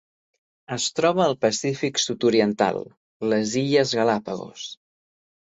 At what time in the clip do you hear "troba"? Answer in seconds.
0.99-1.21